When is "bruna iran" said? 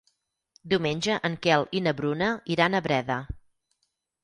2.01-2.79